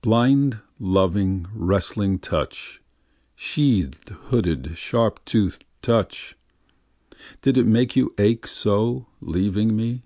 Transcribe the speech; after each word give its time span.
Blind 0.00 0.58
loving 0.78 1.46
wrestling 1.52 2.20
touch, 2.20 2.80
sheathâd 3.36 4.10
hooded 4.28 4.78
sharp 4.78 5.18
toothâd 5.24 5.62
touch! 5.82 6.36
Did 7.42 7.58
it 7.58 7.66
make 7.66 7.96
you 7.96 8.14
ache 8.16 8.46
so, 8.46 9.08
leaving 9.20 9.74
me? 9.74 10.04